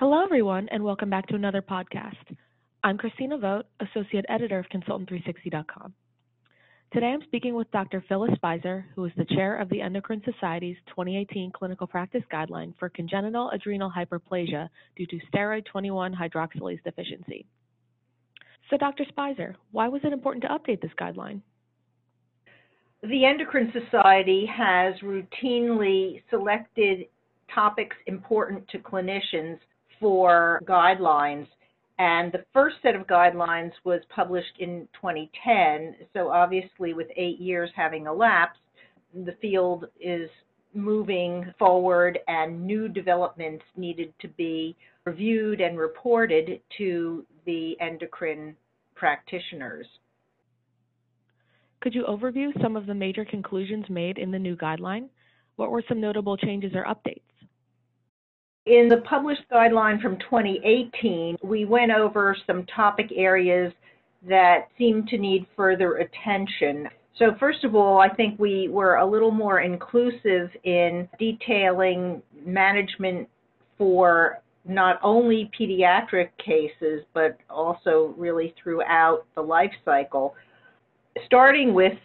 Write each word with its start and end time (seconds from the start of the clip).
Hello, 0.00 0.24
everyone, 0.24 0.66
and 0.70 0.82
welcome 0.82 1.10
back 1.10 1.26
to 1.26 1.34
another 1.34 1.60
podcast. 1.60 2.16
I'm 2.82 2.96
Christina 2.96 3.36
Vogt, 3.36 3.66
Associate 3.80 4.24
Editor 4.30 4.58
of 4.58 4.64
Consultant360.com. 4.70 5.92
Today 6.90 7.08
I'm 7.08 7.20
speaking 7.24 7.54
with 7.54 7.70
Dr. 7.70 8.02
Phyllis 8.08 8.30
Speiser, 8.42 8.84
who 8.94 9.04
is 9.04 9.12
the 9.18 9.26
chair 9.26 9.58
of 9.58 9.68
the 9.68 9.82
Endocrine 9.82 10.22
Society's 10.24 10.78
2018 10.88 11.52
Clinical 11.52 11.86
Practice 11.86 12.22
Guideline 12.32 12.72
for 12.78 12.88
Congenital 12.88 13.50
Adrenal 13.50 13.92
Hyperplasia 13.94 14.70
due 14.96 15.04
to 15.04 15.20
steroid 15.30 15.66
21 15.66 16.14
hydroxylase 16.14 16.82
deficiency. 16.82 17.44
So, 18.70 18.78
Dr. 18.78 19.04
Speiser, 19.04 19.54
why 19.70 19.88
was 19.88 20.00
it 20.02 20.14
important 20.14 20.44
to 20.44 20.48
update 20.48 20.80
this 20.80 20.92
guideline? 20.98 21.42
The 23.02 23.26
Endocrine 23.26 23.70
Society 23.78 24.46
has 24.46 24.94
routinely 25.00 26.22
selected 26.30 27.00
topics 27.54 27.96
important 28.06 28.66
to 28.68 28.78
clinicians 28.78 29.58
for 30.00 30.60
guidelines. 30.64 31.46
And 31.98 32.32
the 32.32 32.44
first 32.54 32.76
set 32.82 32.94
of 32.94 33.06
guidelines 33.06 33.72
was 33.84 34.00
published 34.14 34.58
in 34.58 34.88
2010. 34.94 35.96
So 36.14 36.30
obviously, 36.30 36.94
with 36.94 37.08
eight 37.14 37.38
years 37.38 37.70
having 37.76 38.06
elapsed, 38.06 38.60
the 39.12 39.36
field 39.42 39.84
is 40.00 40.30
moving 40.72 41.52
forward 41.58 42.18
and 42.28 42.64
new 42.64 42.88
developments 42.88 43.64
needed 43.76 44.14
to 44.20 44.28
be 44.28 44.76
reviewed 45.04 45.60
and 45.60 45.76
reported 45.76 46.60
to 46.78 47.26
the 47.44 47.76
endocrine 47.80 48.56
practitioners. 48.94 49.86
Could 51.80 51.94
you 51.94 52.04
overview 52.04 52.48
some 52.62 52.76
of 52.76 52.86
the 52.86 52.94
major 52.94 53.24
conclusions 53.24 53.86
made 53.88 54.18
in 54.18 54.30
the 54.30 54.38
new 54.38 54.56
guideline? 54.56 55.08
What 55.56 55.70
were 55.70 55.82
some 55.88 56.00
notable 56.00 56.36
changes 56.36 56.72
or 56.74 56.84
updates? 56.84 57.22
In 58.66 58.88
the 58.88 58.98
published 58.98 59.42
guideline 59.50 60.02
from 60.02 60.18
2018, 60.18 61.38
we 61.42 61.64
went 61.64 61.92
over 61.92 62.36
some 62.46 62.66
topic 62.66 63.10
areas 63.14 63.72
that 64.28 64.68
seemed 64.76 65.08
to 65.08 65.18
need 65.18 65.46
further 65.56 65.96
attention. 65.96 66.88
So 67.18 67.34
first 67.40 67.64
of 67.64 67.74
all, 67.74 68.00
I 68.00 68.08
think 68.10 68.38
we 68.38 68.68
were 68.68 68.96
a 68.96 69.06
little 69.06 69.30
more 69.30 69.60
inclusive 69.60 70.50
in 70.64 71.08
detailing 71.18 72.22
management 72.44 73.28
for 73.78 74.42
not 74.66 75.00
only 75.02 75.50
pediatric 75.58 76.28
cases, 76.38 77.02
but 77.14 77.38
also 77.48 78.14
really 78.18 78.54
throughout 78.62 79.24
the 79.34 79.40
life 79.40 79.72
cycle. 79.86 80.34
Starting 81.24 81.72
with 81.72 81.98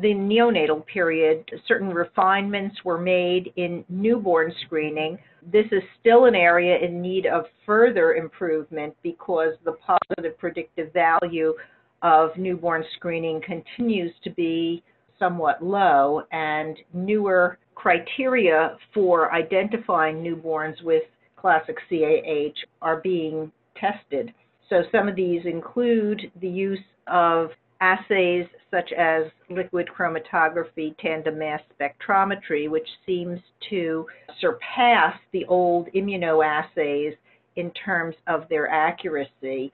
the 0.00 0.14
neonatal 0.14 0.86
period, 0.86 1.50
certain 1.66 1.90
refinements 1.90 2.76
were 2.84 2.98
made 2.98 3.52
in 3.56 3.84
newborn 3.88 4.52
screening. 4.64 5.18
This 5.52 5.66
is 5.70 5.82
still 6.00 6.24
an 6.24 6.34
area 6.34 6.78
in 6.78 7.02
need 7.02 7.26
of 7.26 7.44
further 7.66 8.14
improvement 8.14 8.94
because 9.02 9.54
the 9.64 9.72
positive 9.72 10.38
predictive 10.38 10.92
value 10.92 11.54
of 12.02 12.30
newborn 12.36 12.84
screening 12.96 13.40
continues 13.42 14.12
to 14.24 14.30
be 14.30 14.82
somewhat 15.18 15.62
low, 15.62 16.22
and 16.32 16.76
newer 16.92 17.58
criteria 17.76 18.76
for 18.92 19.32
identifying 19.32 20.16
newborns 20.16 20.82
with 20.82 21.02
classic 21.36 21.76
CAH 21.88 22.54
are 22.80 23.00
being 23.00 23.52
tested. 23.76 24.32
So 24.68 24.82
some 24.90 25.06
of 25.06 25.14
these 25.14 25.42
include 25.44 26.32
the 26.40 26.48
use 26.48 26.78
of 27.06 27.50
assays 27.82 28.46
such 28.70 28.92
as 28.92 29.24
liquid 29.50 29.88
chromatography 29.94 30.96
tandem 30.98 31.38
mass 31.38 31.60
spectrometry, 31.78 32.70
which 32.70 32.88
seems 33.04 33.40
to 33.68 34.06
surpass 34.40 35.14
the 35.32 35.44
old 35.46 35.88
immunoassays 35.94 37.14
in 37.56 37.70
terms 37.72 38.14
of 38.28 38.48
their 38.48 38.68
accuracy. 38.68 39.72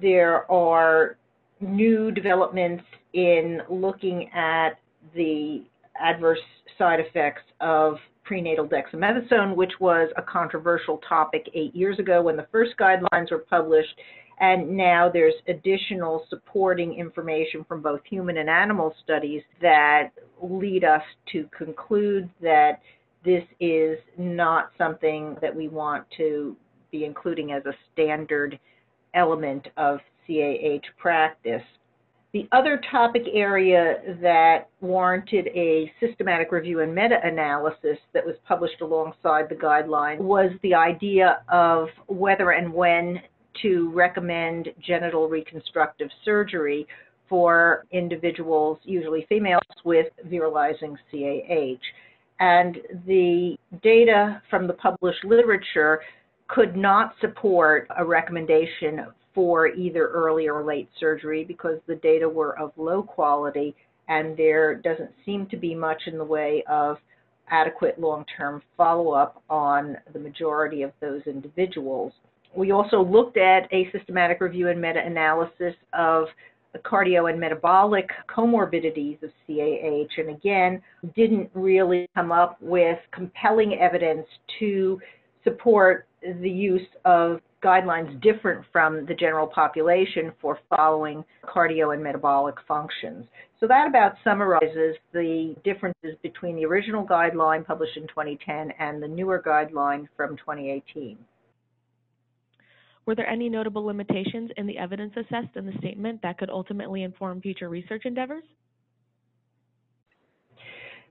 There 0.00 0.50
are 0.52 1.16
new 1.60 2.10
developments 2.10 2.84
in 3.14 3.60
looking 3.70 4.28
at 4.34 4.78
the 5.14 5.64
adverse 6.00 6.38
side 6.78 7.00
effects 7.00 7.42
of 7.60 7.96
prenatal 8.30 8.64
dexamethasone, 8.64 9.56
which 9.56 9.72
was 9.80 10.08
a 10.16 10.22
controversial 10.22 10.98
topic 10.98 11.50
eight 11.52 11.74
years 11.74 11.98
ago 11.98 12.22
when 12.22 12.36
the 12.36 12.46
first 12.52 12.70
guidelines 12.78 13.32
were 13.32 13.44
published 13.50 13.92
and 14.38 14.70
now 14.70 15.10
there's 15.12 15.34
additional 15.48 16.24
supporting 16.30 16.94
information 16.94 17.64
from 17.66 17.82
both 17.82 17.98
human 18.08 18.36
and 18.36 18.48
animal 18.48 18.94
studies 19.02 19.42
that 19.60 20.10
lead 20.40 20.84
us 20.84 21.02
to 21.32 21.48
conclude 21.56 22.30
that 22.40 22.80
this 23.24 23.42
is 23.58 23.98
not 24.16 24.70
something 24.78 25.36
that 25.42 25.54
we 25.54 25.66
want 25.66 26.04
to 26.16 26.56
be 26.92 27.04
including 27.04 27.50
as 27.50 27.66
a 27.66 27.74
standard 27.92 28.60
element 29.12 29.66
of 29.76 29.98
CAH 30.28 30.86
practice. 30.98 31.64
The 32.32 32.48
other 32.52 32.80
topic 32.92 33.22
area 33.32 33.96
that 34.22 34.68
warranted 34.80 35.48
a 35.48 35.92
systematic 35.98 36.52
review 36.52 36.80
and 36.80 36.94
meta-analysis 36.94 37.98
that 38.12 38.24
was 38.24 38.36
published 38.46 38.80
alongside 38.80 39.48
the 39.48 39.56
guideline 39.56 40.18
was 40.18 40.52
the 40.62 40.72
idea 40.72 41.42
of 41.48 41.88
whether 42.06 42.52
and 42.52 42.72
when 42.72 43.20
to 43.62 43.90
recommend 43.90 44.68
genital 44.80 45.28
reconstructive 45.28 46.08
surgery 46.24 46.86
for 47.28 47.84
individuals, 47.90 48.78
usually 48.84 49.26
females, 49.28 49.62
with 49.84 50.06
virilizing 50.28 50.96
CAH. 51.10 51.80
And 52.38 52.78
the 53.06 53.56
data 53.82 54.40
from 54.48 54.68
the 54.68 54.74
published 54.74 55.24
literature 55.24 56.00
could 56.46 56.76
not 56.76 57.14
support 57.20 57.88
a 57.98 58.04
recommendation 58.04 59.06
for 59.34 59.68
either 59.68 60.08
early 60.08 60.48
or 60.48 60.64
late 60.64 60.88
surgery 60.98 61.44
because 61.44 61.78
the 61.86 61.96
data 61.96 62.28
were 62.28 62.58
of 62.58 62.72
low 62.76 63.02
quality 63.02 63.74
and 64.08 64.36
there 64.36 64.74
doesn't 64.74 65.10
seem 65.24 65.46
to 65.46 65.56
be 65.56 65.74
much 65.74 66.02
in 66.06 66.18
the 66.18 66.24
way 66.24 66.64
of 66.68 66.96
adequate 67.48 68.00
long-term 68.00 68.62
follow-up 68.76 69.42
on 69.48 69.96
the 70.12 70.18
majority 70.18 70.82
of 70.82 70.92
those 71.00 71.22
individuals. 71.26 72.12
We 72.54 72.72
also 72.72 73.02
looked 73.02 73.36
at 73.36 73.72
a 73.72 73.90
systematic 73.92 74.40
review 74.40 74.68
and 74.68 74.80
meta-analysis 74.80 75.74
of 75.92 76.26
the 76.72 76.78
cardio 76.80 77.30
and 77.30 77.38
metabolic 77.38 78.08
comorbidities 78.28 79.20
of 79.22 79.30
CAH, 79.46 80.20
and 80.20 80.30
again, 80.30 80.82
didn't 81.16 81.50
really 81.54 82.08
come 82.14 82.30
up 82.30 82.56
with 82.60 82.98
compelling 83.12 83.74
evidence 83.74 84.26
to 84.60 85.00
support 85.42 86.06
the 86.22 86.50
use 86.50 86.86
of 87.04 87.40
guidelines 87.62 88.20
different 88.22 88.64
from 88.72 89.06
the 89.06 89.14
general 89.14 89.46
population 89.46 90.32
for 90.40 90.58
following 90.68 91.24
cardio 91.44 91.94
and 91.94 92.02
metabolic 92.02 92.54
functions. 92.66 93.26
So 93.58 93.66
that 93.66 93.86
about 93.86 94.14
summarizes 94.24 94.96
the 95.12 95.54
differences 95.64 96.16
between 96.22 96.56
the 96.56 96.64
original 96.64 97.06
guideline 97.06 97.66
published 97.66 97.96
in 97.96 98.06
2010 98.08 98.72
and 98.78 99.02
the 99.02 99.08
newer 99.08 99.42
guideline 99.44 100.08
from 100.16 100.36
2018. 100.38 101.18
Were 103.06 103.14
there 103.14 103.28
any 103.28 103.48
notable 103.48 103.84
limitations 103.84 104.50
in 104.56 104.66
the 104.66 104.78
evidence 104.78 105.12
assessed 105.16 105.56
in 105.56 105.66
the 105.66 105.76
statement 105.78 106.20
that 106.22 106.38
could 106.38 106.50
ultimately 106.50 107.02
inform 107.02 107.40
future 107.40 107.68
research 107.68 108.02
endeavors? 108.04 108.44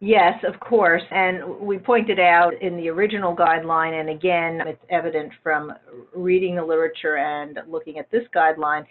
Yes, 0.00 0.34
of 0.44 0.60
course. 0.60 1.02
And 1.10 1.58
we 1.58 1.76
pointed 1.76 2.20
out 2.20 2.52
in 2.62 2.76
the 2.76 2.88
original 2.88 3.34
guideline, 3.34 4.00
and 4.00 4.10
again, 4.10 4.60
it's 4.66 4.84
evident 4.90 5.32
from 5.42 5.72
reading 6.14 6.54
the 6.54 6.64
literature 6.64 7.16
and 7.16 7.58
looking 7.68 7.98
at 7.98 8.10
this 8.10 8.22
guideline, 8.34 8.84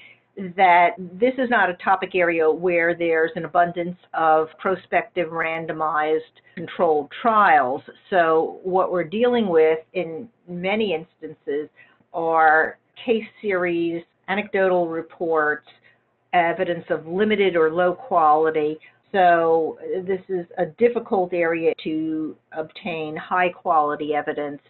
that 0.56 0.92
this 0.98 1.34
is 1.38 1.50
not 1.50 1.70
a 1.70 1.76
topic 1.76 2.14
area 2.14 2.50
where 2.52 2.94
there's 2.94 3.32
an 3.36 3.46
abundance 3.46 3.98
of 4.14 4.50
prospective 4.60 5.30
randomized 5.30 6.20
controlled 6.56 7.10
trials. 7.22 7.82
So 8.10 8.60
what 8.64 8.92
we're 8.92 9.04
dealing 9.04 9.48
with 9.48 9.80
in 9.94 10.30
many 10.48 10.94
instances 10.94 11.70
are 12.14 12.78
case 13.04 13.26
series, 13.42 14.04
anecdotal 14.28 14.90
reports, 14.90 15.68
evidence 16.34 16.86
of 16.90 17.08
limited 17.08 17.56
or 17.56 17.72
low 17.72 17.94
quality. 17.94 18.78
So 19.12 19.78
uh, 19.82 20.02
this 20.04 20.22
is 20.28 20.46
a 20.58 20.66
difficult 20.78 21.34
area 21.34 21.74
to 21.84 22.36
obtain 22.52 23.16
high 23.16 23.50
quality 23.50 24.14
evidence. 24.14 24.62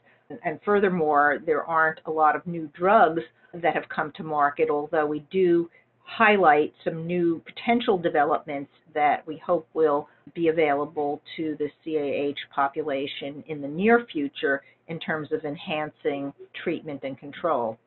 And 0.43 0.59
furthermore, 0.63 1.39
there 1.45 1.63
aren't 1.63 1.99
a 2.05 2.11
lot 2.11 2.35
of 2.35 2.45
new 2.45 2.69
drugs 2.77 3.21
that 3.53 3.73
have 3.73 3.87
come 3.89 4.11
to 4.17 4.23
market, 4.23 4.69
although 4.69 5.05
we 5.05 5.25
do 5.31 5.69
highlight 6.03 6.73
some 6.83 7.05
new 7.05 7.41
potential 7.45 7.97
developments 7.97 8.71
that 8.93 9.25
we 9.27 9.37
hope 9.45 9.67
will 9.73 10.07
be 10.33 10.47
available 10.47 11.21
to 11.35 11.57
the 11.59 11.69
CAH 11.83 12.39
population 12.53 13.43
in 13.47 13.61
the 13.61 13.67
near 13.67 14.05
future 14.11 14.61
in 14.87 14.99
terms 14.99 15.31
of 15.31 15.43
enhancing 15.43 16.33
treatment 16.63 17.01
and 17.03 17.17
control. 17.17 17.77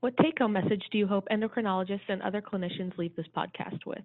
What 0.00 0.14
take 0.18 0.38
home 0.38 0.52
message 0.52 0.82
do 0.92 0.98
you 0.98 1.06
hope 1.06 1.26
endocrinologists 1.30 2.08
and 2.08 2.20
other 2.20 2.42
clinicians 2.42 2.96
leave 2.98 3.16
this 3.16 3.26
podcast 3.34 3.86
with? 3.86 4.02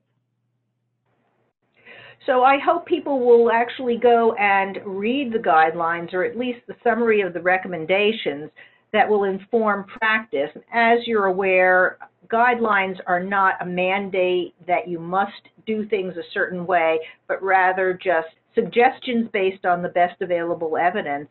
So 2.25 2.43
I 2.43 2.57
hope 2.59 2.85
people 2.85 3.19
will 3.19 3.51
actually 3.51 3.97
go 3.97 4.33
and 4.33 4.79
read 4.85 5.31
the 5.31 5.39
guidelines 5.39 6.13
or 6.13 6.23
at 6.23 6.37
least 6.37 6.59
the 6.67 6.75
summary 6.83 7.21
of 7.21 7.33
the 7.33 7.41
recommendations 7.41 8.51
that 8.91 9.07
will 9.07 9.23
inform 9.23 9.85
practice. 9.85 10.49
As 10.73 10.99
you're 11.05 11.25
aware, 11.25 11.97
guidelines 12.27 12.97
are 13.07 13.23
not 13.23 13.55
a 13.61 13.65
mandate 13.65 14.53
that 14.67 14.87
you 14.87 14.99
must 14.99 15.31
do 15.65 15.87
things 15.87 16.15
a 16.17 16.31
certain 16.33 16.65
way, 16.65 16.99
but 17.27 17.41
rather 17.41 17.93
just 17.93 18.27
suggestions 18.55 19.29
based 19.31 19.65
on 19.65 19.81
the 19.81 19.89
best 19.89 20.21
available 20.21 20.77
evidence 20.77 21.29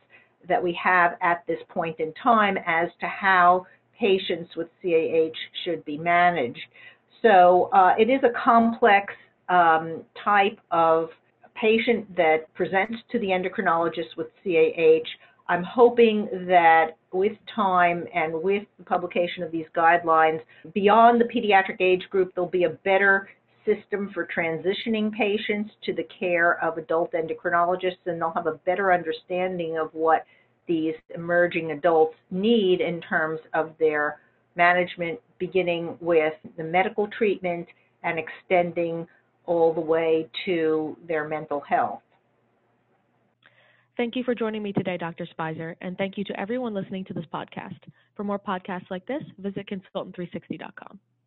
that 0.49 0.63
we 0.63 0.79
have 0.83 1.17
at 1.21 1.45
this 1.47 1.59
point 1.69 1.99
in 1.99 2.13
time 2.15 2.57
as 2.67 2.89
to 3.01 3.07
how 3.07 3.67
patients 3.99 4.55
with 4.57 4.69
CAH 4.83 5.37
should 5.65 5.85
be 5.85 5.99
managed. 5.99 6.61
So 7.23 7.69
uh, 7.73 7.95
it 7.99 8.09
is 8.09 8.21
a 8.23 8.33
complex 8.43 9.13
um, 9.49 10.03
type 10.23 10.59
of 10.71 11.09
patient 11.55 12.17
that 12.17 12.53
presents 12.55 12.97
to 13.11 13.19
the 13.19 13.29
endocrinologist 13.29 14.17
with 14.17 14.29
CAH. 14.45 15.09
I'm 15.49 15.63
hoping 15.63 16.29
that 16.47 16.97
with 17.13 17.33
time 17.55 18.05
and 18.15 18.35
with 18.43 18.65
the 18.79 18.85
publication 18.85 19.43
of 19.43 19.51
these 19.51 19.67
guidelines, 19.77 20.41
beyond 20.75 21.21
the 21.21 21.25
pediatric 21.25 21.81
age 21.81 22.07
group, 22.11 22.33
there'll 22.35 22.51
be 22.51 22.65
a 22.65 22.71
better 22.71 23.29
system 23.65 24.11
for 24.15 24.27
transitioning 24.27 25.13
patients 25.13 25.71
to 25.85 25.93
the 25.93 26.07
care 26.19 26.63
of 26.63 26.79
adult 26.79 27.13
endocrinologists, 27.13 28.07
and 28.07 28.21
they'll 28.21 28.33
have 28.33 28.47
a 28.47 28.61
better 28.67 28.93
understanding 28.93 29.79
of 29.79 29.89
what 29.93 30.25
these 30.67 30.95
emerging 31.15 31.73
adults 31.73 32.15
need 32.31 32.81
in 32.81 33.01
terms 33.01 33.41
of 33.55 33.73
their 33.79 34.21
management, 34.55 35.19
beginning 35.39 35.97
with 36.01 36.35
the 36.57 36.65
medical 36.65 37.09
treatment 37.09 37.67
and 38.03 38.19
extending 38.19 39.07
all 39.49 39.73
the 39.73 39.81
way 39.81 40.29
to 40.45 40.97
their 41.09 41.27
mental 41.27 41.61
health. 41.61 42.03
Thank 43.97 44.15
you 44.15 44.23
for 44.23 44.35
joining 44.35 44.63
me 44.63 44.73
today, 44.73 44.97
Dr. 44.97 45.27
Speiser, 45.37 45.75
and 45.81 45.97
thank 45.97 46.17
you 46.17 46.25
to 46.25 46.39
everyone 46.39 46.73
listening 46.73 47.05
to 47.07 47.15
this 47.15 47.25
podcast. 47.35 47.81
For 48.15 48.23
more 48.23 48.39
podcasts 48.39 48.91
like 48.91 49.05
this, 49.07 49.23
visit 49.39 49.67
consultant360.com. 49.69 51.01